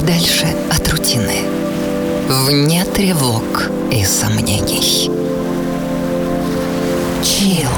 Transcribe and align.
подальше 0.00 0.46
от 0.70 0.88
рутины, 0.88 1.42
вне 2.26 2.84
тревог 2.86 3.70
и 3.92 4.02
сомнений. 4.02 5.10
Чил. 7.22 7.68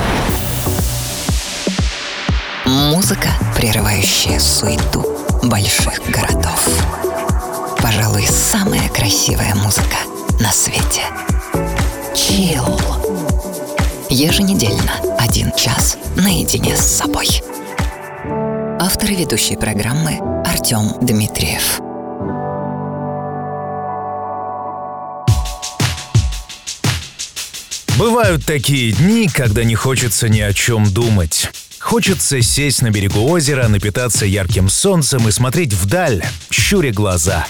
Музыка, 2.64 3.30
прерывающая 3.56 4.38
суету 4.38 5.05
больших 5.43 6.00
городов. 6.09 6.69
Пожалуй, 7.82 8.25
самая 8.29 8.89
красивая 8.89 9.57
музыка 9.57 9.96
на 10.39 10.52
свете. 10.52 11.02
Чил. 12.14 12.80
Еженедельно 14.09 14.93
один 15.19 15.50
час 15.56 15.97
наедине 16.14 16.77
с 16.77 16.86
собой. 16.86 17.42
Автор 18.78 19.11
и 19.11 19.16
ведущий 19.16 19.56
программы 19.56 20.20
Артем 20.47 20.92
Дмитриев. 21.00 21.80
Бывают 28.02 28.45
такие 28.45 28.91
дни, 28.91 29.29
когда 29.33 29.62
не 29.62 29.77
хочется 29.77 30.29
ни 30.29 30.41
о 30.41 30.52
чем 30.52 30.92
думать. 30.92 31.48
Хочется 31.79 32.42
сесть 32.42 32.83
на 32.83 32.91
берегу 32.91 33.30
озера, 33.30 33.69
напитаться 33.69 34.27
ярким 34.27 34.69
солнцем 34.69 35.28
и 35.28 35.30
смотреть 35.30 35.73
вдаль, 35.73 36.25
щуря 36.51 36.91
глаза. 36.91 37.47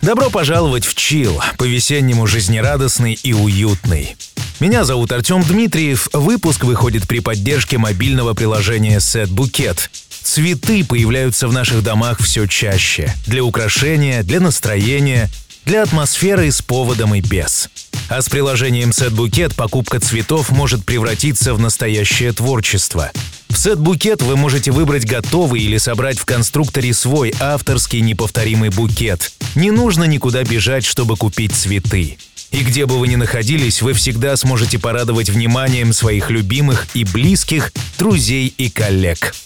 Добро 0.00 0.30
пожаловать 0.30 0.86
в 0.86 0.94
Чил, 0.94 1.42
по-весеннему 1.58 2.28
жизнерадостный 2.28 3.18
и 3.20 3.32
уютный. 3.32 4.16
Меня 4.60 4.84
зовут 4.84 5.10
Артем 5.10 5.42
Дмитриев. 5.42 6.08
Выпуск 6.12 6.62
выходит 6.62 7.08
при 7.08 7.18
поддержке 7.18 7.76
мобильного 7.76 8.32
приложения 8.34 8.98
Set 8.98 9.26
Bouquet. 9.26 9.76
Цветы 10.22 10.84
появляются 10.84 11.48
в 11.48 11.52
наших 11.52 11.82
домах 11.82 12.20
все 12.20 12.46
чаще. 12.46 13.12
Для 13.26 13.42
украшения, 13.42 14.22
для 14.22 14.38
настроения, 14.38 15.28
для 15.70 15.84
атмосферы 15.84 16.50
с 16.50 16.62
поводом 16.62 17.14
и 17.14 17.20
без. 17.20 17.70
А 18.08 18.20
с 18.22 18.28
приложением 18.28 18.90
Bouquet 18.90 19.54
покупка 19.54 20.00
цветов 20.00 20.50
может 20.50 20.84
превратиться 20.84 21.54
в 21.54 21.60
настоящее 21.60 22.32
творчество. 22.32 23.12
В 23.48 23.56
сет-букет 23.56 24.20
вы 24.20 24.36
можете 24.36 24.72
выбрать 24.72 25.06
готовый 25.06 25.60
или 25.60 25.78
собрать 25.78 26.18
в 26.18 26.24
конструкторе 26.24 26.92
свой 26.92 27.32
авторский 27.38 28.00
неповторимый 28.00 28.70
букет. 28.70 29.30
Не 29.54 29.70
нужно 29.70 30.02
никуда 30.02 30.42
бежать, 30.42 30.84
чтобы 30.84 31.16
купить 31.16 31.52
цветы. 31.52 32.18
И 32.50 32.64
где 32.64 32.86
бы 32.86 32.98
вы 32.98 33.06
ни 33.06 33.14
находились, 33.14 33.80
вы 33.80 33.92
всегда 33.92 34.36
сможете 34.36 34.80
порадовать 34.80 35.30
вниманием 35.30 35.92
своих 35.92 36.30
любимых 36.30 36.88
и 36.94 37.04
близких, 37.04 37.72
друзей 37.96 38.52
и 38.58 38.70
коллег. 38.70 39.36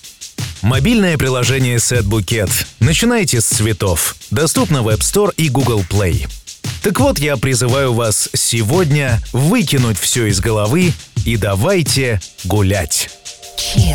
Мобильное 0.65 1.19
приложение 1.19 1.77
Set 1.77 2.05
Bouquet. 2.05 2.48
Начинайте 2.81 3.43
с 3.43 3.45
цветов. 3.45 4.17
Доступно 4.31 4.83
в 4.83 4.89
App 4.89 5.01
Store 5.01 5.31
и 5.37 5.51
Google 5.51 5.83
Play. 5.83 6.27
Так 6.83 7.01
вот, 7.01 7.19
я 7.19 7.37
призываю 7.37 7.93
вас 7.93 8.31
сегодня 8.33 9.21
выкинуть 9.34 9.98
все 9.98 10.25
из 10.25 10.41
головы 10.41 10.95
и 11.27 11.37
давайте 11.37 12.19
гулять. 12.45 13.11
Chill. 13.59 13.95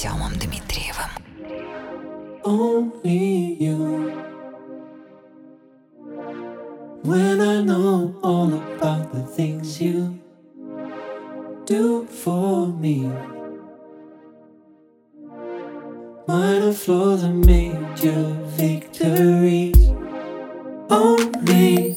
Артемом 0.00 0.32
Дмитриевым. 0.38 1.10
Only 2.42 3.56
you. 3.60 4.12
When 7.02 7.40
I 7.40 7.62
know 7.62 8.14
all 8.22 8.54
about 8.54 9.12
the 9.12 9.22
things 9.22 9.80
you 9.80 10.18
do 11.66 12.06
for 12.06 12.68
me. 12.68 13.12
Minor 16.26 16.72
flaws 16.72 17.22
and 17.22 17.44
major 17.44 18.36
victories. 18.56 19.90
Only 20.88 21.96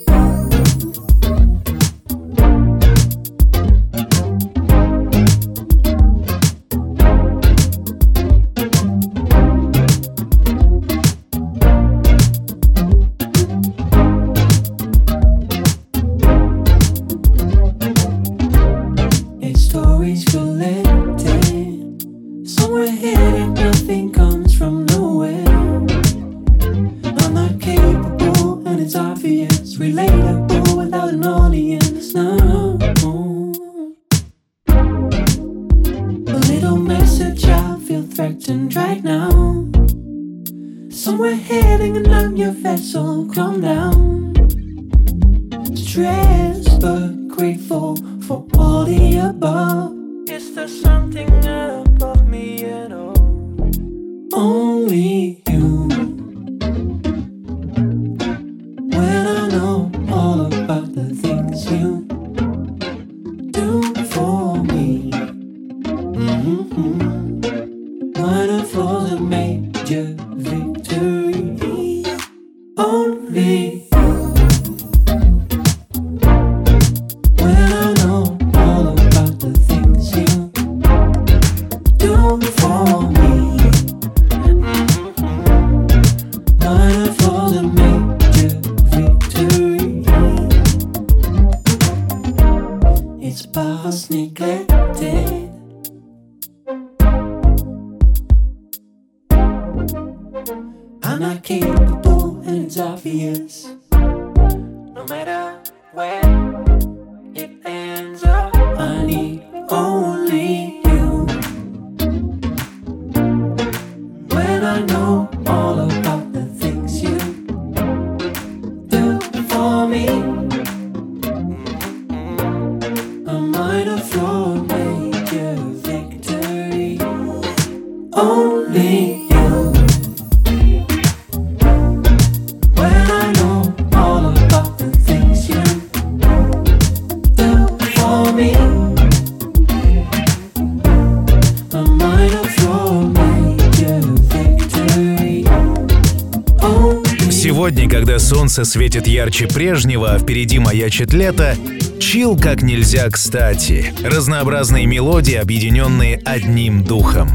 солнце 148.58 148.72
светит 148.72 149.06
ярче 149.06 149.46
прежнего, 149.46 150.14
а 150.14 150.18
впереди 150.18 150.58
маячит 150.58 151.12
лето, 151.12 151.54
чил 152.00 152.36
как 152.36 152.62
нельзя 152.62 153.08
кстати. 153.08 153.92
Разнообразные 154.02 154.86
мелодии, 154.86 155.34
объединенные 155.34 156.20
одним 156.24 156.82
духом. 156.82 157.30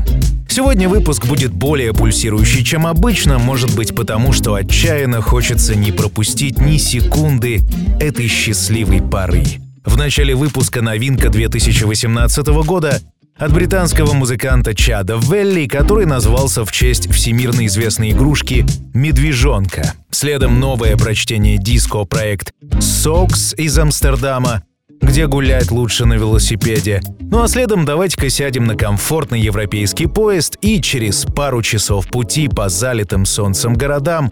Сегодня 0.50 0.90
выпуск 0.90 1.26
будет 1.26 1.54
более 1.54 1.94
пульсирующий, 1.94 2.66
чем 2.66 2.86
обычно, 2.86 3.40
может 3.40 3.74
быть 3.74 3.96
потому, 3.96 4.34
что 4.34 4.56
отчаянно 4.56 5.22
хочется 5.22 5.76
не 5.76 5.94
пропустить 5.94 6.60
ни 6.60 6.76
секунды 6.78 7.62
этой 8.02 8.28
счастливой 8.28 9.02
поры. 9.02 9.46
В 9.86 9.96
начале 9.96 10.36
выпуска 10.36 10.82
новинка 10.82 11.30
2018 11.30 12.48
года 12.66 13.00
от 13.38 13.54
британского 13.54 14.14
музыканта 14.14 14.76
Чада 14.76 15.18
Велли, 15.18 15.68
который 15.68 16.06
назвался 16.06 16.66
в 16.66 16.72
честь 16.72 17.12
всемирно 17.12 17.66
известной 17.66 18.12
игрушки 18.12 18.66
«Медвежонка». 18.94 19.94
Следом 20.12 20.60
новое 20.60 20.96
прочтение 20.98 21.58
диско-проект 21.58 22.54
«Сокс» 22.80 23.54
из 23.56 23.78
Амстердама, 23.78 24.64
где 25.02 25.28
гулять 25.28 25.72
лучше 25.72 26.06
на 26.06 26.14
велосипеде. 26.14 27.02
Ну 27.20 27.42
а 27.42 27.48
следом 27.48 27.86
давайте-ка 27.86 28.30
сядем 28.30 28.66
на 28.66 28.76
комфортный 28.76 29.42
европейский 29.42 30.06
поезд 30.06 30.58
и 30.62 30.82
через 30.82 31.26
пару 31.26 31.62
часов 31.62 32.08
пути 32.08 32.48
по 32.48 32.70
залитым 32.70 33.26
солнцем 33.26 33.74
городам 33.74 34.32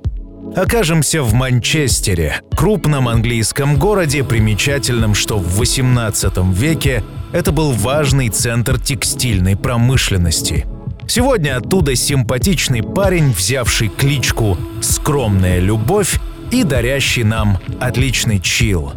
окажемся 0.55 1.23
в 1.23 1.33
Манчестере, 1.33 2.41
крупном 2.55 3.07
английском 3.07 3.77
городе, 3.77 4.23
примечательном, 4.23 5.15
что 5.15 5.37
в 5.37 5.57
18 5.57 6.37
веке 6.53 7.03
это 7.31 7.51
был 7.51 7.71
важный 7.71 8.29
центр 8.29 8.79
текстильной 8.79 9.55
промышленности. 9.55 10.65
Сегодня 11.07 11.57
оттуда 11.57 11.95
симпатичный 11.95 12.83
парень, 12.83 13.31
взявший 13.31 13.89
кличку 13.89 14.57
«Скромная 14.81 15.59
любовь» 15.59 16.19
и 16.51 16.63
дарящий 16.63 17.23
нам 17.23 17.59
отличный 17.79 18.39
чил. 18.39 18.93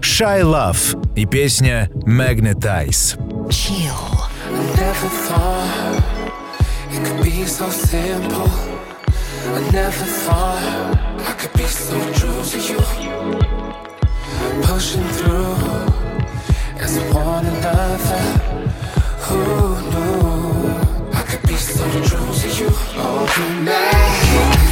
Shy 0.00 0.42
Love 0.42 1.12
и 1.16 1.26
песня 1.26 1.90
Magnetize. 2.06 3.18
Chill. 3.50 4.18
never 4.76 5.08
thought 5.26 6.02
it 6.90 7.04
could 7.04 7.22
be 7.22 7.44
so 7.44 7.68
simple. 7.70 8.48
I 9.56 9.70
never 9.72 10.04
thought 10.24 10.62
I 11.26 11.32
could 11.38 11.52
be 11.52 11.64
so 11.64 11.96
true 12.14 12.42
to 12.52 12.58
you. 12.68 12.78
Pushing 14.62 15.04
through 15.18 15.97
as 16.80 16.98
one 17.12 17.46
another. 17.46 18.22
Who 19.26 19.38
knew 19.90 21.12
I 21.12 21.22
could 21.22 21.42
be 21.48 21.56
so 21.56 21.84
true 22.02 22.32
to 22.40 22.48
you? 22.58 22.70
Oh, 22.96 23.26
magnetize, 23.64 24.67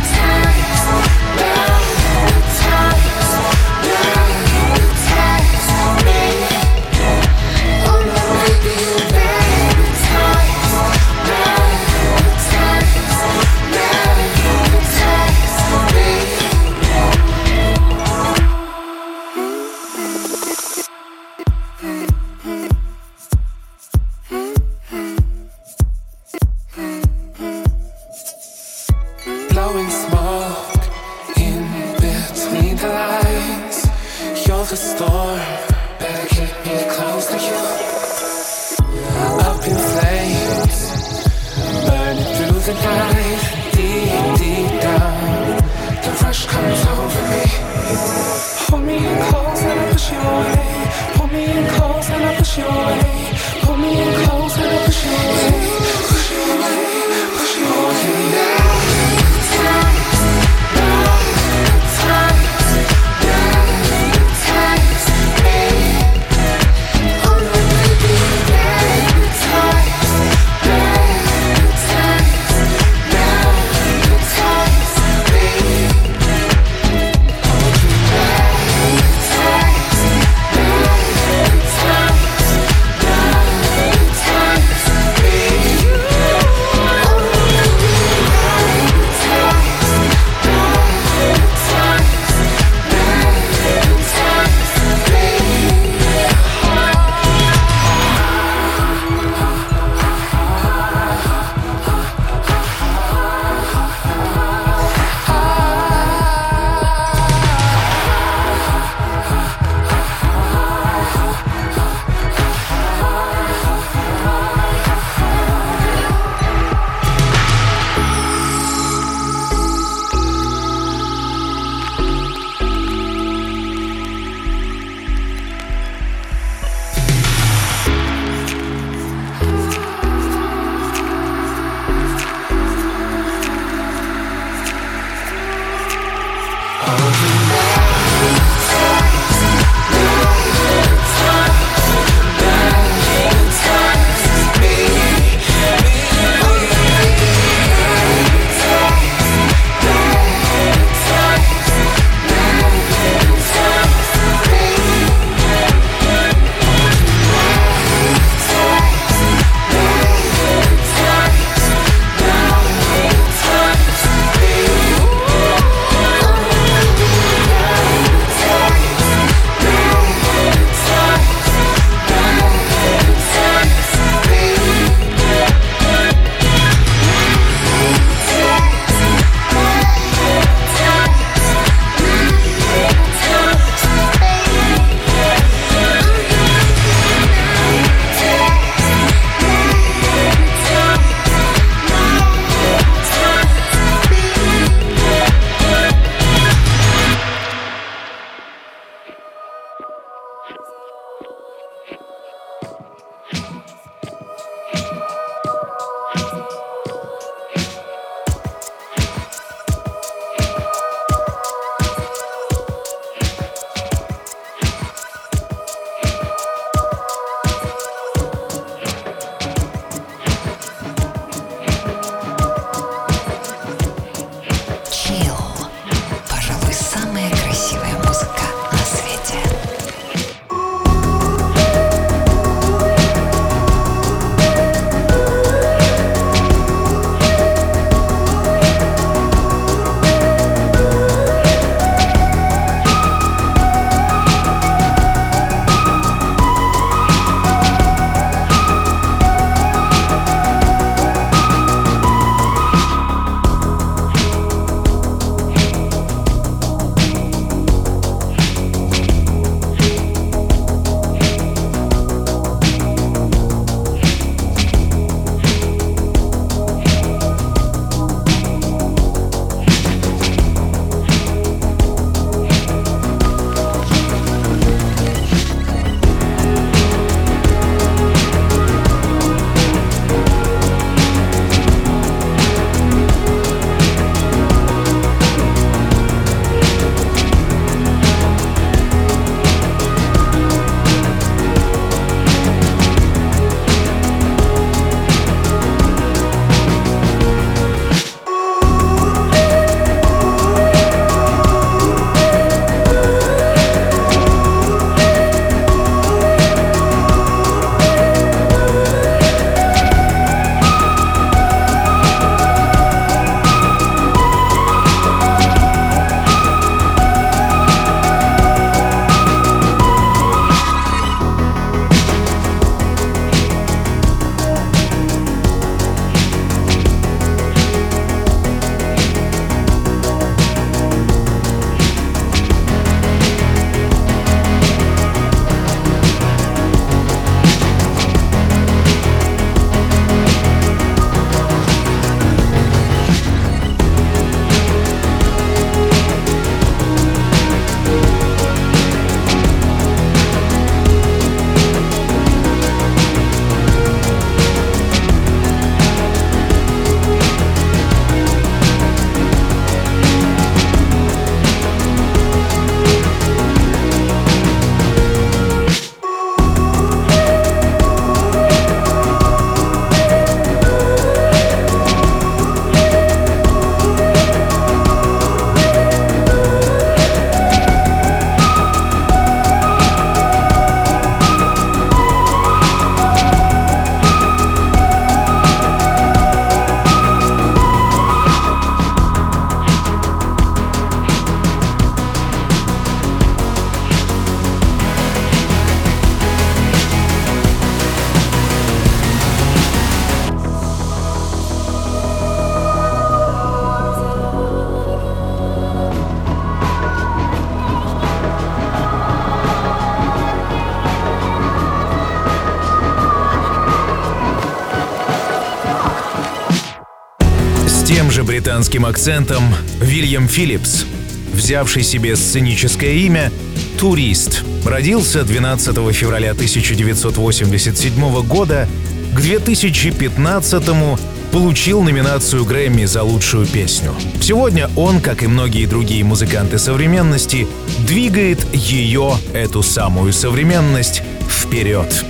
британским 418.26 418.84
акцентом 418.84 419.54
Вильям 419.80 420.28
Филлипс, 420.28 420.84
взявший 421.32 421.84
себе 421.84 422.16
сценическое 422.16 422.94
имя 422.94 423.32
«Турист», 423.78 424.42
родился 424.64 425.22
12 425.22 425.76
февраля 425.94 426.32
1987 426.32 428.22
года, 428.26 428.68
к 429.14 429.20
2015 429.20 430.98
получил 431.30 431.82
номинацию 431.82 432.44
Грэмми 432.44 432.84
за 432.84 433.02
лучшую 433.02 433.46
песню. 433.46 433.94
Сегодня 434.20 434.68
он, 434.76 435.00
как 435.00 435.22
и 435.22 435.28
многие 435.28 435.66
другие 435.66 436.02
музыканты 436.02 436.58
современности, 436.58 437.46
двигает 437.86 438.44
ее, 438.52 439.16
эту 439.34 439.62
самую 439.62 440.12
современность, 440.12 441.02
вперед. 441.28 442.04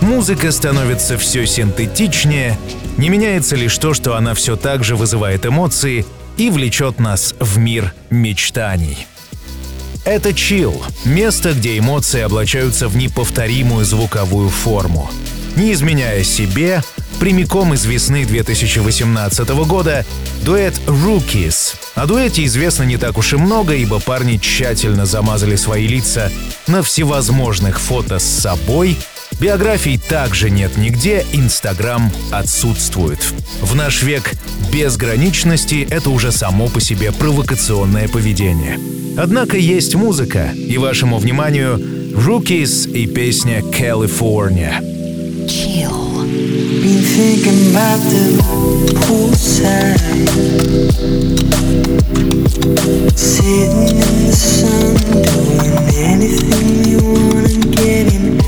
Музыка 0.00 0.52
становится 0.52 1.18
все 1.18 1.46
синтетичнее, 1.46 2.58
не 2.96 3.08
меняется 3.08 3.56
лишь 3.56 3.76
то, 3.78 3.94
что 3.94 4.16
она 4.16 4.34
все 4.34 4.56
так 4.56 4.84
же 4.84 4.96
вызывает 4.96 5.46
эмоции 5.46 6.06
и 6.36 6.50
влечет 6.50 6.98
нас 6.98 7.34
в 7.38 7.58
мир 7.58 7.92
мечтаний. 8.10 9.06
Это 10.04 10.32
чил— 10.32 10.82
место, 11.04 11.52
где 11.52 11.78
эмоции 11.78 12.20
облачаются 12.20 12.88
в 12.88 12.96
неповторимую 12.96 13.84
звуковую 13.84 14.50
форму. 14.50 15.10
Не 15.56 15.72
изменяя 15.72 16.22
себе, 16.22 16.82
прямиком 17.18 17.74
из 17.74 17.84
весны 17.86 18.24
2018 18.24 19.48
года 19.64 20.06
дуэт 20.42 20.78
Rookies. 20.86 21.74
О 21.94 22.06
дуэте 22.06 22.44
известно 22.44 22.84
не 22.84 22.98
так 22.98 23.18
уж 23.18 23.32
и 23.32 23.36
много, 23.36 23.74
ибо 23.74 23.98
парни 23.98 24.36
тщательно 24.36 25.06
замазали 25.06 25.56
свои 25.56 25.88
лица 25.88 26.30
на 26.66 26.82
всевозможных 26.82 27.80
фото 27.80 28.18
с 28.18 28.24
собой— 28.24 28.96
Биографий 29.38 29.98
также 29.98 30.48
нет 30.48 30.78
нигде, 30.78 31.24
Инстаграм 31.34 32.10
отсутствует. 32.32 33.18
В 33.60 33.74
наш 33.74 34.02
век 34.02 34.32
безграничности 34.72 35.86
это 35.90 36.08
уже 36.08 36.32
само 36.32 36.68
по 36.68 36.80
себе 36.80 37.12
провокационное 37.12 38.08
поведение. 38.08 38.80
Однако 39.18 39.58
есть 39.58 39.94
музыка, 39.94 40.52
и 40.54 40.78
вашему 40.78 41.18
вниманию 41.18 41.78
Rookies 42.14 42.90
и 42.90 43.06
песня 43.06 43.60
California. 43.60 44.80
Chill. 45.46 46.06
Been 46.82 47.02
thinking 47.02 47.70
about 47.72 48.00
the 48.08 48.40
poolside, 49.04 50.00
sitting 53.14 53.96
in 53.96 54.26
the 54.26 54.32
sun, 54.32 54.96
doing 55.22 55.76
anything 55.94 56.84
you 56.88 56.98
wanna, 57.04 57.48
getting 57.76 58.26
so 58.26 58.35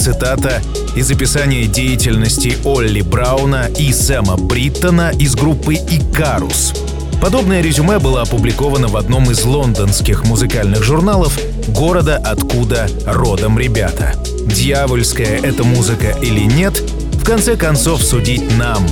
цитата 0.00 0.62
из 0.96 1.10
описания 1.10 1.66
деятельности 1.66 2.56
Олли 2.64 3.02
Брауна 3.02 3.68
и 3.78 3.92
Сэма 3.92 4.38
Бриттона 4.38 5.10
из 5.10 5.34
группы 5.34 5.74
«Икарус». 5.74 6.72
Подобное 7.20 7.60
резюме 7.60 7.98
было 7.98 8.22
опубликовано 8.22 8.88
в 8.88 8.96
одном 8.96 9.30
из 9.30 9.44
лондонских 9.44 10.24
музыкальных 10.24 10.82
журналов 10.82 11.38
города, 11.68 12.16
откуда 12.16 12.88
родом 13.04 13.58
ребята. 13.58 14.14
Дьявольская 14.46 15.38
это 15.42 15.64
музыка 15.64 16.16
или 16.22 16.40
нет, 16.40 16.82
в 17.12 17.22
конце 17.22 17.56
концов 17.56 18.02
судить 18.02 18.56
нам. 18.56 18.86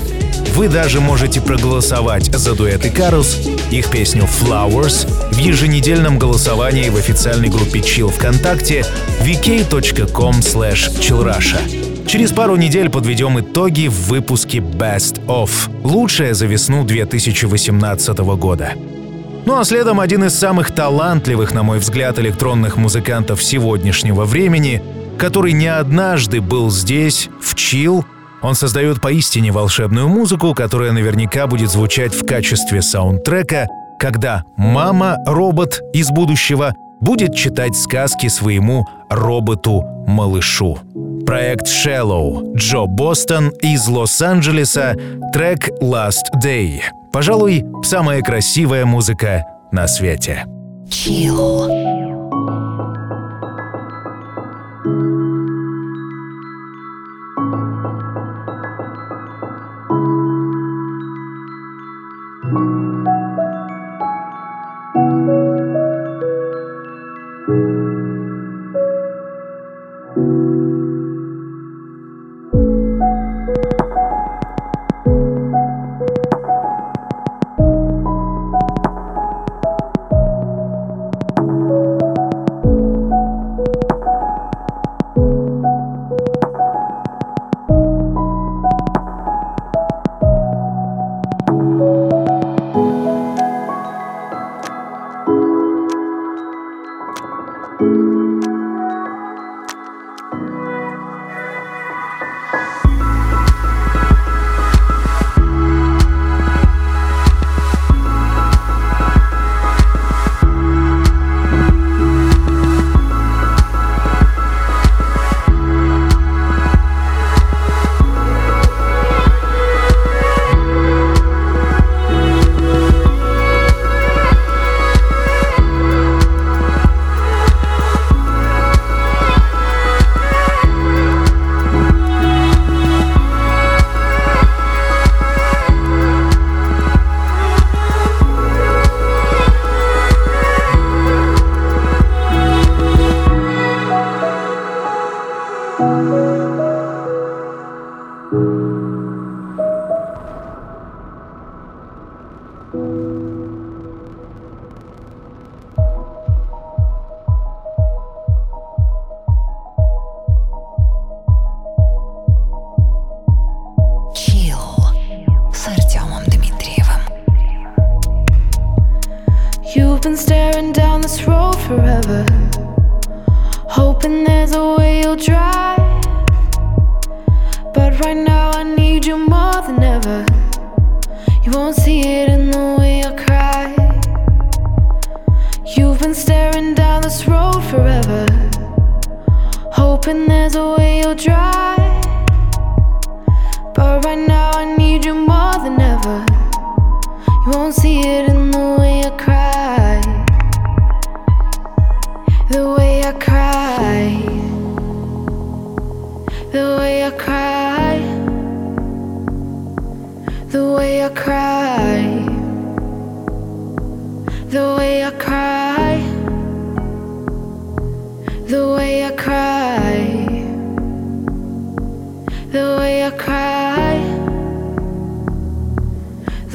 Вы 0.58 0.66
даже 0.68 1.00
можете 1.00 1.40
проголосовать 1.40 2.34
за 2.34 2.52
дуэт 2.56 2.84
Икарус, 2.84 3.38
их 3.70 3.88
песню 3.92 4.24
«Flowers» 4.24 5.08
в 5.32 5.38
еженедельном 5.38 6.18
голосовании 6.18 6.88
в 6.88 6.96
официальной 6.96 7.48
группе 7.48 7.78
Chill 7.78 8.08
ВКонтакте 8.08 8.84
vk.com 9.20 10.40
chillrusha. 10.40 12.08
Через 12.08 12.32
пару 12.32 12.56
недель 12.56 12.90
подведем 12.90 13.38
итоги 13.38 13.86
в 13.86 14.08
выпуске 14.08 14.58
Best 14.58 15.24
Of. 15.26 15.70
Лучшее 15.84 16.34
за 16.34 16.46
весну 16.46 16.82
2018 16.82 18.18
года. 18.18 18.72
Ну 19.46 19.60
а 19.60 19.64
следом 19.64 20.00
один 20.00 20.24
из 20.24 20.34
самых 20.34 20.72
талантливых, 20.72 21.54
на 21.54 21.62
мой 21.62 21.78
взгляд, 21.78 22.18
электронных 22.18 22.76
музыкантов 22.76 23.44
сегодняшнего 23.44 24.24
времени, 24.24 24.82
который 25.18 25.52
не 25.52 25.68
однажды 25.68 26.40
был 26.40 26.68
здесь, 26.72 27.28
в 27.40 27.54
Chill, 27.54 28.04
он 28.42 28.54
создает 28.54 29.00
поистине 29.00 29.52
волшебную 29.52 30.08
музыку, 30.08 30.54
которая 30.54 30.92
наверняка 30.92 31.46
будет 31.46 31.70
звучать 31.70 32.14
в 32.14 32.26
качестве 32.26 32.82
саундтрека, 32.82 33.66
когда 33.98 34.44
мама-робот 34.56 35.82
из 35.92 36.10
будущего 36.10 36.74
будет 37.00 37.34
читать 37.34 37.76
сказки 37.76 38.28
своему 38.28 38.86
роботу-малышу. 39.10 40.78
Проект 41.26 41.66
Shallow, 41.66 42.54
Джо 42.56 42.86
Бостон 42.86 43.50
из 43.60 43.86
Лос-Анджелеса, 43.86 44.94
трек 45.32 45.68
Last 45.80 46.24
Day. 46.42 46.80
Пожалуй, 47.12 47.64
самая 47.82 48.22
красивая 48.22 48.84
музыка 48.84 49.44
на 49.72 49.86
свете. 49.86 50.46
Chill. 50.88 52.17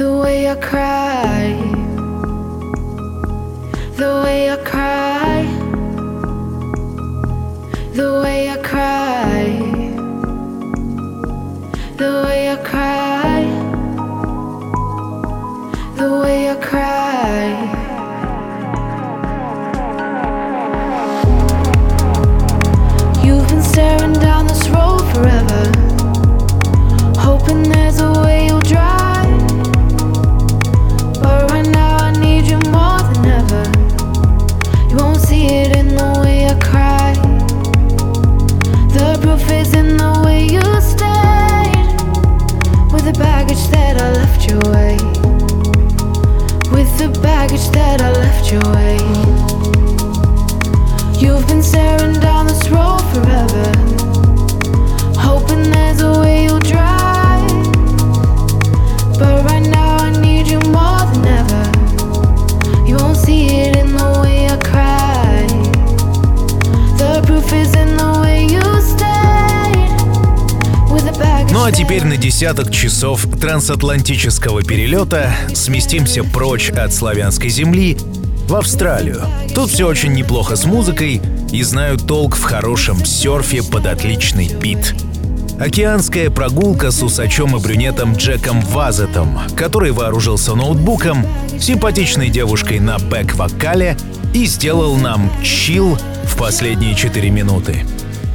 The 0.04 0.18
way 0.18 0.50
I 0.50 0.56
cry, 0.56 1.56
the 3.96 4.10
way 4.22 4.50
I 4.50 4.56
cry, 4.56 5.44
the 7.94 8.20
way 8.22 8.43
drift 48.44 48.52
your 48.52 48.72
way. 48.74 48.98
You've 51.18 51.46
been 51.46 51.62
staring 51.62 52.20
down 52.20 52.46
this 52.46 52.68
road 52.68 53.00
forever, 53.12 53.72
hoping 55.18 55.70
there's 55.70 56.00
a 56.00 56.20
way 56.20 56.44
you'll 56.44 56.58
drive. 56.60 57.48
But 59.18 59.44
right 59.44 59.66
now 59.68 59.96
I 59.96 60.20
need 60.20 60.48
you 60.48 60.60
more 60.60 61.04
than 61.12 61.26
ever. 61.40 62.86
You 62.86 62.96
won't 62.96 63.16
see 63.16 63.46
it 63.46 63.76
in 63.76 63.92
the 63.92 64.20
way 64.22 64.46
I 64.46 64.56
cry. 64.58 65.46
The 66.98 67.22
proof 67.26 67.52
is 67.52 67.74
in 67.74 67.96
the 67.96 68.20
way 68.22 68.46
you 68.46 68.64
ну 71.50 71.64
а 71.64 71.72
теперь 71.72 72.04
на 72.04 72.16
десяток 72.16 72.72
часов 72.72 73.26
трансатлантического 73.40 74.62
перелета 74.62 75.32
сместимся 75.54 76.24
прочь 76.24 76.70
от 76.70 76.92
славянской 76.92 77.48
земли 77.48 77.96
в 78.48 78.54
Австралию. 78.54 79.22
Тут 79.54 79.70
все 79.70 79.86
очень 79.86 80.12
неплохо 80.12 80.56
с 80.56 80.64
музыкой 80.64 81.20
и 81.50 81.62
знают 81.62 82.06
толк 82.06 82.36
в 82.36 82.42
хорошем 82.42 83.04
серфе 83.04 83.62
под 83.62 83.86
отличный 83.86 84.48
бит. 84.48 84.94
Океанская 85.58 86.30
прогулка 86.30 86.90
с 86.90 87.02
усачом 87.02 87.56
и 87.56 87.60
брюнетом 87.60 88.14
Джеком 88.14 88.60
Вазетом, 88.60 89.38
который 89.56 89.92
вооружился 89.92 90.54
ноутбуком, 90.54 91.24
симпатичной 91.60 92.28
девушкой 92.28 92.80
на 92.80 92.98
бэк-вокале 92.98 93.96
и 94.34 94.46
сделал 94.46 94.96
нам 94.96 95.30
chill 95.42 95.96
в 96.24 96.36
последние 96.36 96.94
4 96.94 97.30
минуты. 97.30 97.84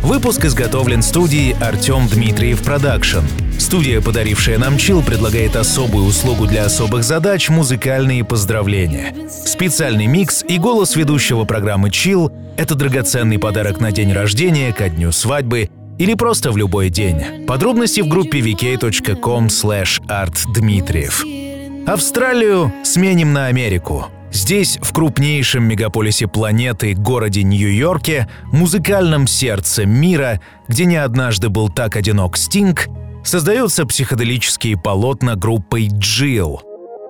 Выпуск 0.02 0.46
изготовлен 0.46 1.02
студией 1.02 1.56
Артем 1.60 2.08
Дмитриев 2.08 2.62
Production. 2.62 3.26
Студия, 3.60 4.02
подарившая 4.02 4.58
нам 4.58 4.78
chill, 4.78 5.04
предлагает 5.04 5.56
особую 5.56 6.06
услугу 6.06 6.48
для 6.48 6.66
особых 6.66 7.04
задач— 7.04 7.50
музыкальные 7.50 8.24
поздравления. 8.24 9.14
Специальный 9.30 10.08
микс 10.08 10.44
и 10.48 10.58
голос 10.58 10.96
ведущего 10.96 11.44
программы 11.44 11.92
«Chill»— 11.92 12.32
это 12.58 12.76
драгоценный 12.76 13.38
подарок 13.38 13.80
на 13.80 13.92
день 13.92 14.14
рождения, 14.14 14.74
ко 14.74 14.90
дню 14.90 15.12
свадьбы 15.12 15.70
или 16.00 16.14
просто 16.14 16.52
в 16.52 16.58
любой 16.58 16.90
день. 16.90 17.46
Подробности 17.46 18.00
в 18.00 18.08
группе 18.08 18.40
vk.com 18.40 19.48
artdmitriev. 19.48 21.86
Австралию 21.86 22.74
сменим 22.84 23.34
на 23.34 23.48
Америку. 23.48 24.08
Здесь, 24.32 24.78
в 24.82 24.94
крупнейшем 24.94 25.64
мегаполисе 25.64 26.28
планеты, 26.28 26.94
городе 26.94 27.44
Нью-Йорке, 27.44 28.28
музыкальном 28.52 29.28
сердце 29.28 29.86
мира, 29.86 30.40
где 30.68 30.86
не 30.86 30.98
однажды 30.98 31.50
был 31.50 31.70
так 31.70 31.96
одинок 31.96 32.38
Стинг, 32.38 32.88
создаются 33.24 33.86
психоделические 33.86 34.78
полотна 34.78 35.36
группой 35.36 35.88
Jill. 35.88 36.60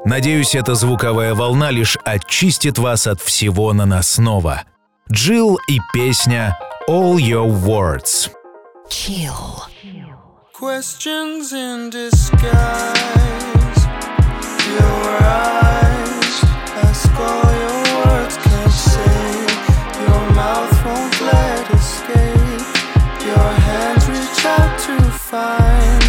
Надеюсь, 0.05 0.55
эта 0.55 0.75
звуковая 0.75 1.35
волна 1.35 1.71
лишь 1.71 1.97
очистит 2.05 2.77
вас 2.77 3.07
от 3.07 3.21
всего 3.21 3.73
наносного. 3.73 4.63
Jill 5.11 5.57
и 5.67 5.79
песня 5.93 6.57
«All 6.87 7.15
Your 7.15 7.49
Words». 7.49 8.31
Chill. 8.89 9.69
Questions 10.59 11.53
in 11.53 11.89
disguise. 11.89 12.49
Your 14.67 15.21
eyes 15.21 16.43
ask 16.83 17.09
all 17.17 17.58
find. 25.29 26.08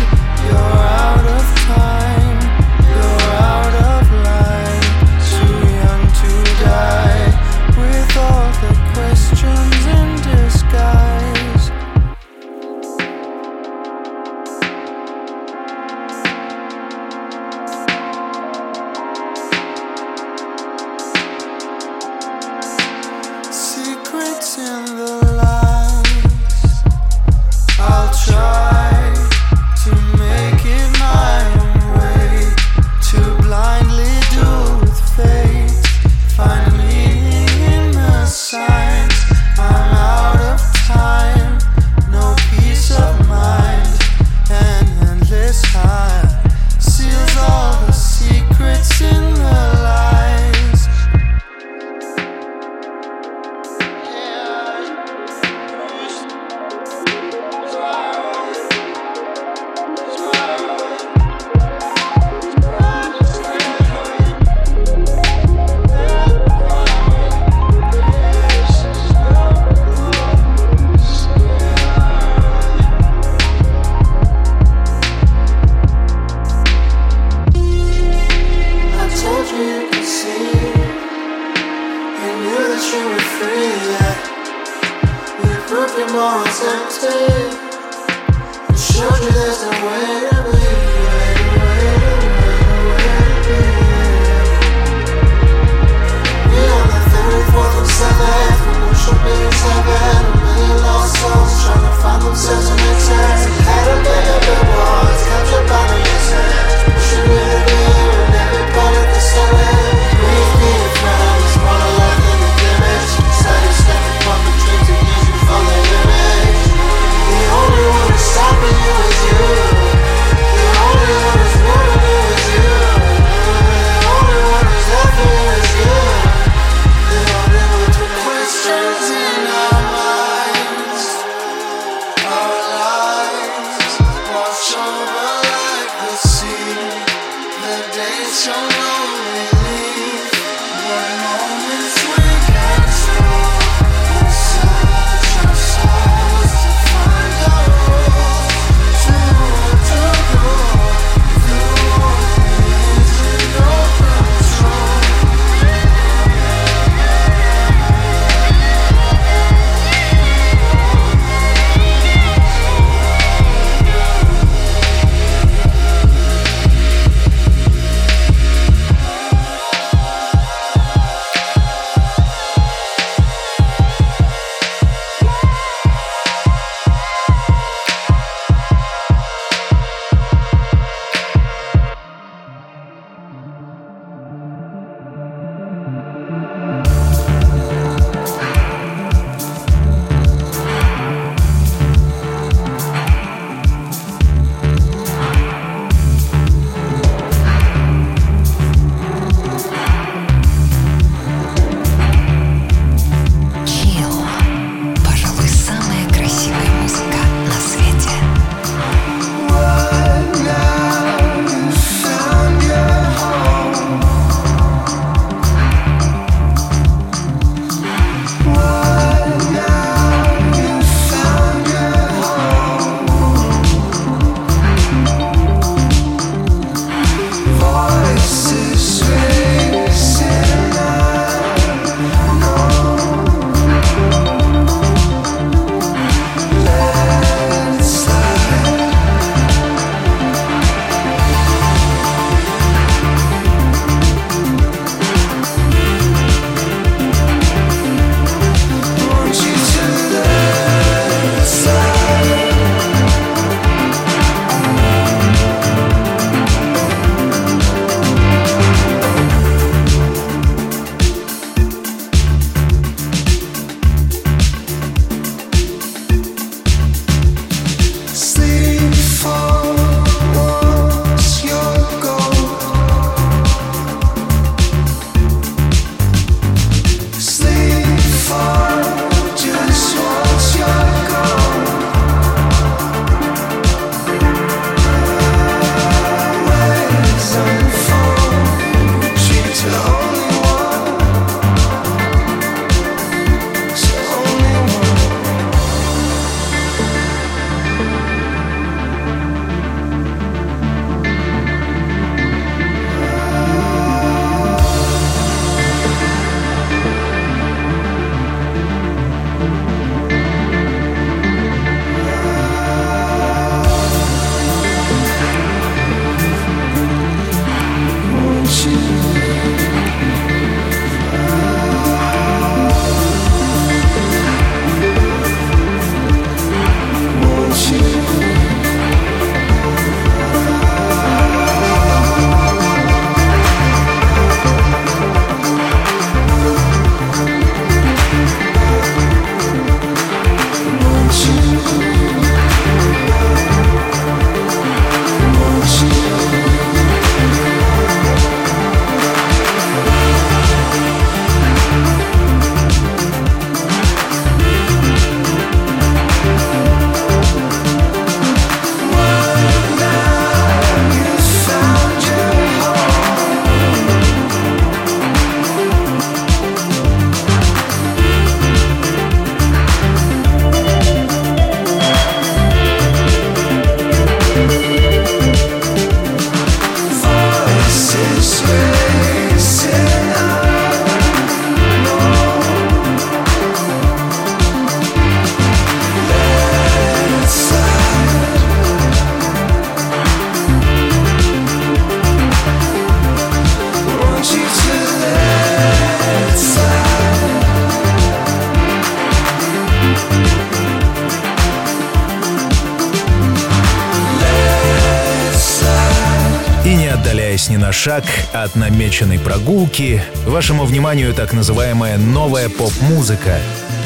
Ни 407.49 407.57
на 407.57 407.71
шаг 407.71 408.05
от 408.33 408.57
намеченной 408.57 409.19
прогулки, 409.19 410.03
вашему 410.27 410.65
вниманию 410.65 411.15
так 411.15 411.33
называемая 411.33 411.97
новая 411.97 412.49
поп-музыка, 412.49 413.39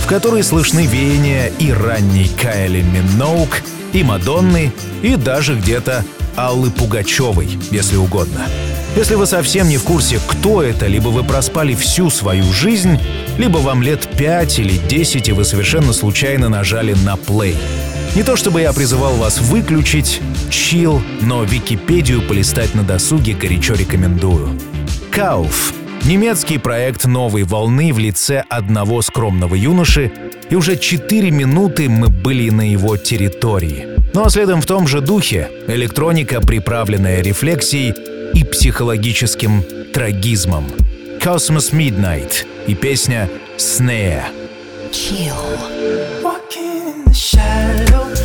в 0.03 0.07
которой 0.07 0.43
слышны 0.43 0.87
веяния 0.87 1.49
и 1.59 1.71
ранней 1.71 2.31
Кайли 2.41 2.81
Миноук, 2.81 3.63
и 3.93 4.03
Мадонны, 4.03 4.73
и 5.03 5.17
даже 5.17 5.57
где-то 5.57 6.05
Аллы 6.37 6.71
Пугачевой, 6.71 7.59
если 7.71 7.97
угодно. 7.97 8.47
Если 8.97 9.17
вы 9.17 9.27
совсем 9.27 9.69
не 9.69 9.77
в 9.77 9.83
курсе, 9.83 10.21
кто 10.25 10.63
это, 10.63 10.87
либо 10.87 11.09
вы 11.09 11.25
проспали 11.25 11.75
всю 11.75 12.11
свою 12.11 12.45
жизнь, 12.53 12.97
либо 13.39 13.59
вам 13.59 13.83
лет 13.83 14.09
5 14.17 14.59
или 14.61 14.79
10, 14.89 15.29
и 15.29 15.33
вы 15.33 15.45
совершенно 15.45 15.93
случайно 15.93 16.49
нажали 16.49 16.95
на 17.05 17.15
play. 17.15 17.57
Не 18.15 18.23
то 18.23 18.37
чтобы 18.37 18.61
я 18.61 18.73
призывал 18.73 19.15
вас 19.15 19.41
выключить, 19.41 20.21
чил, 20.49 21.03
но 21.21 21.43
Википедию 21.43 22.23
полистать 22.23 22.77
на 22.77 22.85
досуге 22.85 23.35
горячо 23.35 23.75
рекомендую. 23.75 24.51
Кауф— 25.11 25.75
немецкий 26.05 26.59
проект 26.59 27.05
новой 27.05 27.43
волны 27.43 27.93
в 27.93 27.99
лице 27.99 28.45
одного 28.49 29.03
скромного 29.03 29.57
юноши, 29.57 30.13
и 30.51 30.55
уже 30.55 30.77
4 30.77 31.33
минуты 31.33 31.89
мы 31.89 32.11
были 32.11 32.49
на 32.51 32.71
его 32.71 32.97
территории. 32.97 33.89
Ну 34.13 34.25
а 34.25 34.31
следом 34.31 34.63
в 34.63 34.67
том 34.67 34.87
же 34.87 35.01
духе 35.01 35.51
электроника, 35.67 36.41
приправленная 36.41 37.21
рефлексией 37.21 37.93
и 38.35 38.45
психологическим 38.45 39.62
трагизмом. 39.93 40.66
Cosmos 41.20 41.72
Midnight 41.72 42.47
и 42.66 42.74
песня 42.74 43.28
Snare. 43.57 44.24
Chill. 44.93 45.35
Walking 46.22 46.89
in 46.89 47.05
the 47.05 47.14
shadow 47.14 48.24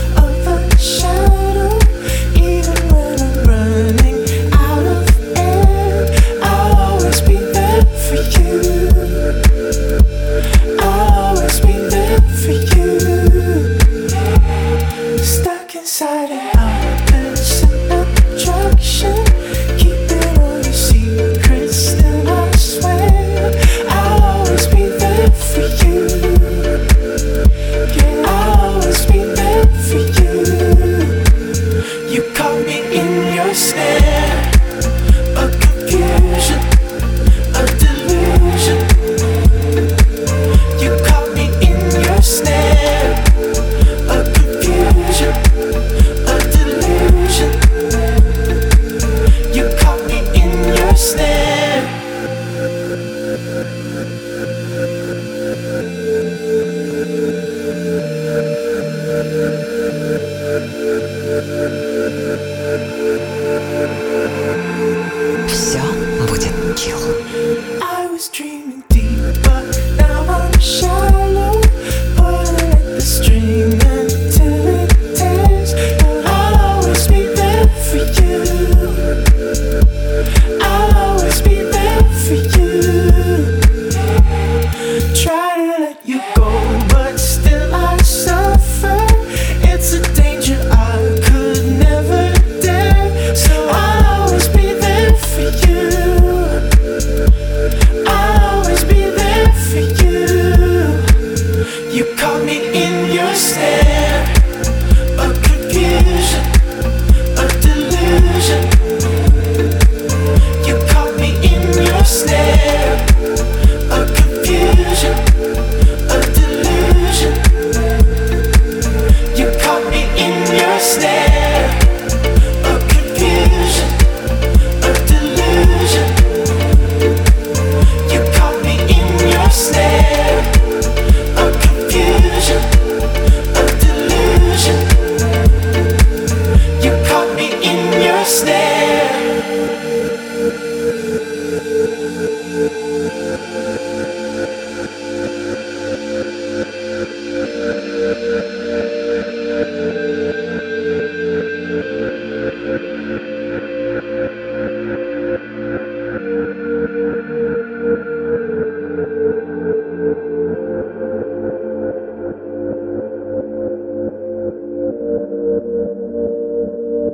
Thank 165.39 165.63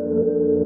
you. 0.09 0.64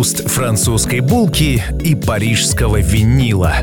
Хруст 0.00 0.26
французской 0.30 1.00
булки 1.00 1.62
и 1.84 1.94
парижского 1.94 2.80
винила. 2.80 3.56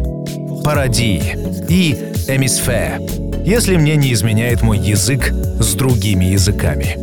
Паради 0.63 1.19
и 1.67 1.93
Эмисфе, 2.27 2.99
если 3.43 3.75
мне 3.75 3.95
не 3.95 4.13
изменяет 4.13 4.61
мой 4.61 4.77
язык 4.77 5.31
с 5.31 5.73
другими 5.73 6.25
языками. 6.25 6.95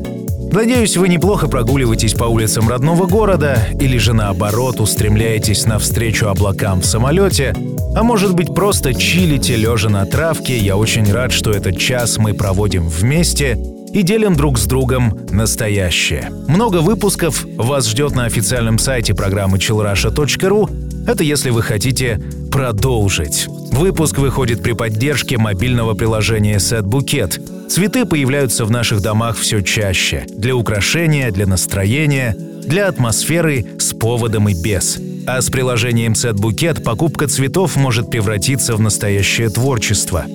Надеюсь, 0.53 0.97
вы 0.97 1.09
неплохо 1.09 1.49
прогуливаетесь 1.49 2.15
по 2.15 2.27
улицам 2.27 2.69
родного 2.69 3.07
города 3.07 3.59
или 3.81 3.99
же 3.99 4.13
наоборот 4.13 4.79
устремляетесь 4.79 5.67
навстречу 5.67 6.29
облакам 6.29 6.81
в 6.81 6.87
самолете, 6.87 7.57
а 7.97 8.05
может 8.05 8.37
быть 8.37 8.55
просто 8.55 8.95
чилите 8.95 9.57
лежа 9.57 9.89
на 9.89 10.07
травке. 10.07 10.57
Я 10.59 10.77
очень 10.77 11.11
рад, 11.13 11.33
что 11.33 11.51
этот 11.51 11.77
час 11.77 12.19
мы 12.19 12.35
проводим 12.35 12.89
вместе 12.89 13.59
и 13.95 14.03
делим 14.03 14.35
друг 14.35 14.59
с 14.59 14.67
другом 14.67 15.19
настоящее. 15.31 16.31
Много 16.49 16.79
выпусков 16.79 17.47
вас 17.57 17.89
ждет 17.89 18.15
на 18.15 18.25
официальном 18.25 18.79
сайте 18.79 19.15
программы 19.15 19.59
chillrusha.ru. 19.59 21.07
Это 21.07 21.23
если 21.23 21.51
вы 21.51 21.63
хотите 21.63 22.21
продолжить. 22.51 23.47
Выпуск 23.49 24.19
выходит 24.19 24.63
при 24.63 24.73
поддержке 24.73 25.39
мобильного 25.39 25.95
приложения 25.95 26.59
Bouquet. 26.59 27.69
Цветы 27.69 28.05
появляются 28.05 28.65
в 28.65 28.71
наших 28.71 29.01
домах 29.01 29.37
все 29.37 29.61
чаще. 29.61 30.27
Для 30.29 30.57
украшения, 30.57 31.31
для 31.31 31.47
настроения, 31.47 32.37
для 32.67 32.89
атмосферы 32.89 33.65
с 33.79 33.93
поводом 33.93 34.49
и 34.49 34.55
без. 34.55 34.99
А 35.27 35.41
с 35.41 35.51
приложением 35.51 36.13
Bouquet 36.13 36.83
покупка 36.83 37.29
цветов 37.29 37.77
может 37.77 38.11
превратиться 38.11 38.75
в 38.75 38.81
настоящее 38.81 39.51
творчество. 39.51 40.27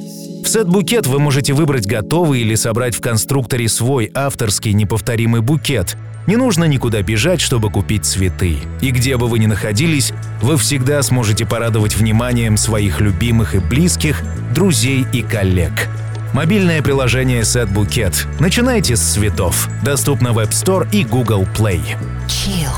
Сет-букет 0.49 1.05
вы 1.05 1.19
можете 1.19 1.53
выбрать 1.53 1.85
готовый 1.85 2.41
или 2.41 2.55
собрать 2.55 2.95
в 2.95 3.01
конструкторе 3.01 3.69
свой 3.69 4.09
авторский 4.15 4.73
неповторимый 4.73 5.41
букет. 5.41 5.95
Не 6.25 6.37
нужно 6.37 6.63
никуда 6.63 7.03
бежать, 7.03 7.39
чтобы 7.39 7.69
купить 7.69 8.03
цветы. 8.03 8.57
И 8.81 8.89
где 8.89 9.17
бы 9.17 9.27
вы 9.27 9.37
ни 9.37 9.45
находились, 9.45 10.11
вы 10.41 10.57
всегда 10.57 11.03
сможете 11.03 11.45
порадовать 11.45 11.95
вниманием 11.95 12.57
своих 12.57 12.99
любимых 12.99 13.53
и 13.53 13.59
близких, 13.59 14.23
друзей 14.55 15.05
и 15.13 15.21
коллег. 15.21 15.87
Мобильное 16.33 16.81
приложение 16.81 17.41
Set 17.41 17.71
Bouquet. 17.71 18.15
Начинайте 18.39 18.95
с 18.95 19.01
цветов. 19.01 19.69
Доступно 19.85 20.33
в 20.33 20.39
App 20.39 20.49
Store 20.49 20.87
и 20.91 21.03
Google 21.03 21.47
Play. 21.55 21.81
Chill. 22.27 22.73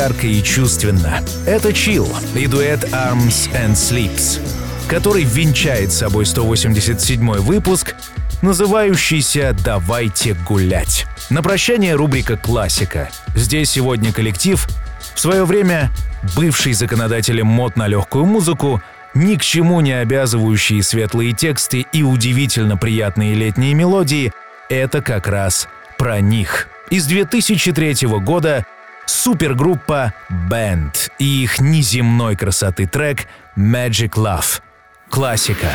Ярко 0.00 0.26
и 0.26 0.42
чувственно. 0.42 1.20
Это 1.44 1.68
Chill 1.68 2.08
и 2.34 2.46
дуэт 2.46 2.84
Arms 2.84 3.52
and 3.52 3.74
Sleeps, 3.74 4.40
который 4.88 5.24
венчает 5.24 5.92
собой 5.92 6.24
187 6.24 7.32
выпуск, 7.40 7.94
называющийся 8.40 9.54
«Давайте 9.62 10.32
гулять». 10.48 11.06
На 11.28 11.42
прощание 11.42 11.96
рубрика 11.96 12.38
«Классика». 12.38 13.10
Здесь 13.34 13.72
сегодня 13.72 14.10
коллектив, 14.10 14.66
в 15.14 15.20
свое 15.20 15.44
время 15.44 15.90
бывший 16.34 16.72
законодателем 16.72 17.48
мод 17.48 17.76
на 17.76 17.86
легкую 17.86 18.24
музыку, 18.24 18.82
ни 19.12 19.36
к 19.36 19.42
чему 19.42 19.82
не 19.82 19.92
обязывающие 19.92 20.82
светлые 20.82 21.34
тексты 21.34 21.84
и 21.92 22.02
удивительно 22.02 22.78
приятные 22.78 23.34
летние 23.34 23.74
мелодии— 23.74 24.32
это 24.70 25.02
как 25.02 25.26
раз 25.26 25.68
про 25.98 26.20
них. 26.20 26.68
Из 26.88 27.04
2003 27.04 28.06
года 28.20 28.64
Супергруппа 29.10 30.14
Bent 30.30 31.10
и 31.18 31.42
их 31.42 31.60
неземной 31.60 32.36
красоты 32.36 32.86
трек 32.86 33.26
Magic 33.58 34.12
Love. 34.12 34.60
Классика. 35.10 35.72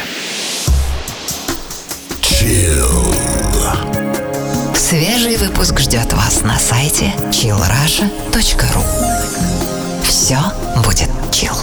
Свежий 4.74 5.36
выпуск 5.36 5.82
ждет 5.82 6.14
вас 6.14 6.44
на 6.44 6.58
сайте 6.58 7.14
chillrussia.ru 7.30 8.84
Все 10.04 10.40
будет 10.82 11.10
chill. 11.32 11.58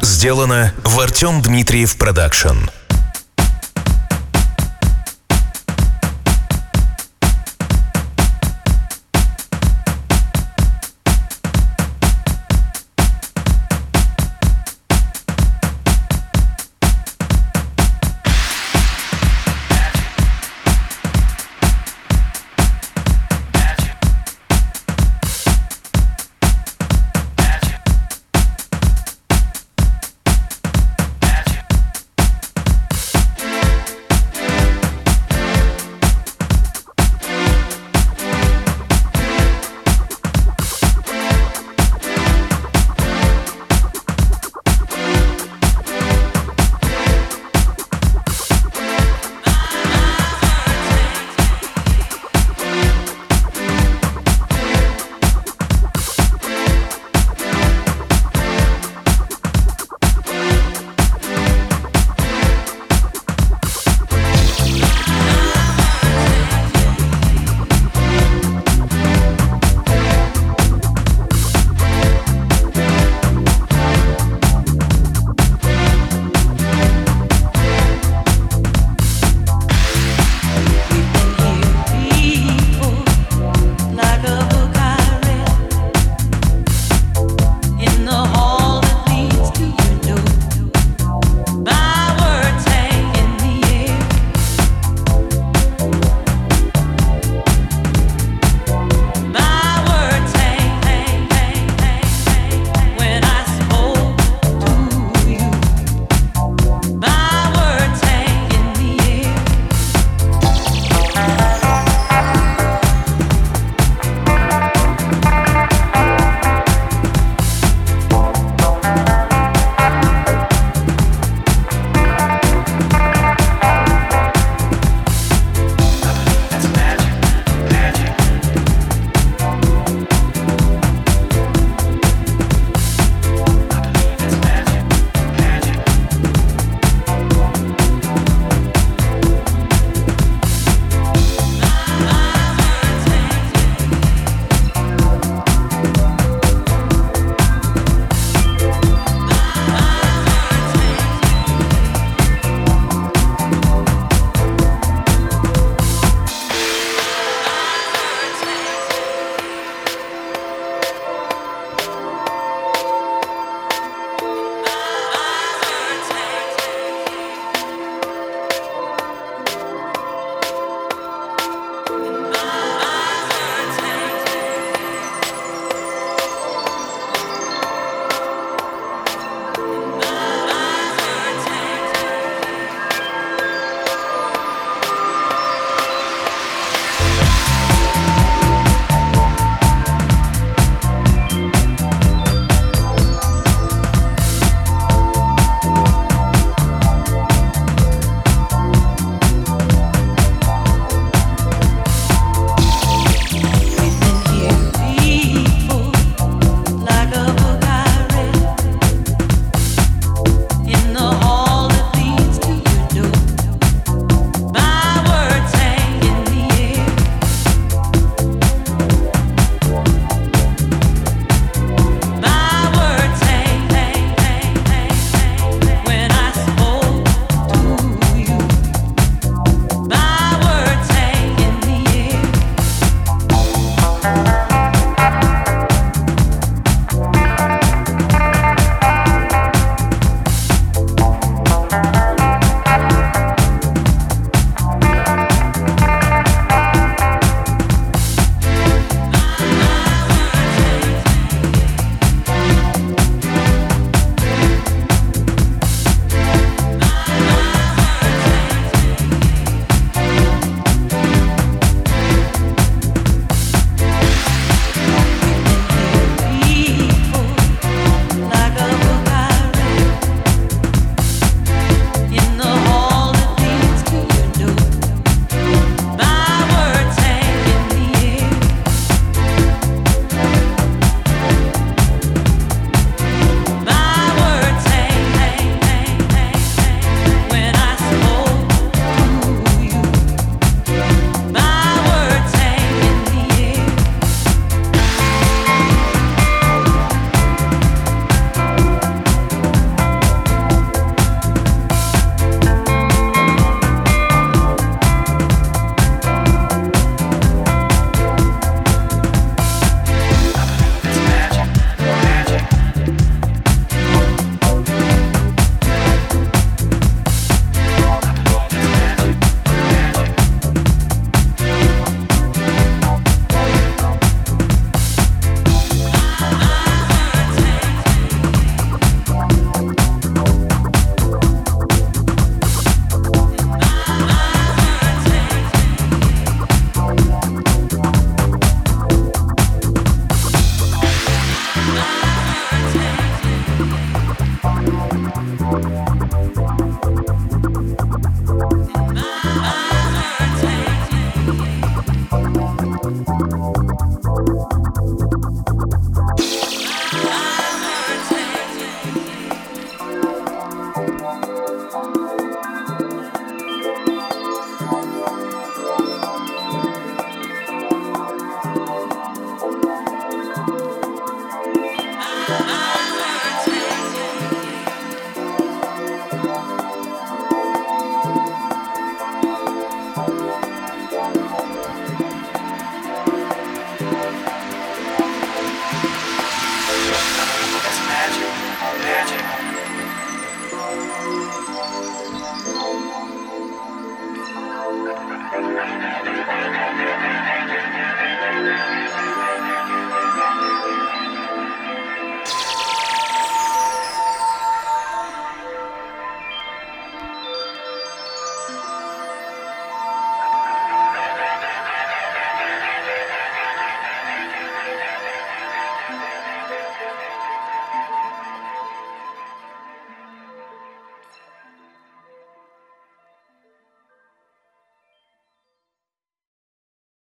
Сделано 0.00 0.72
в 0.84 1.00
Артем 1.00 1.42
Дмитриев 1.42 1.96
Production. 1.98 2.68